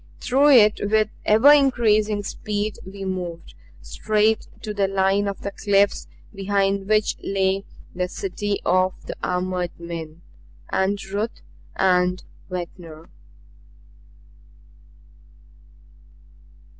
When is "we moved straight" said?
2.83-4.47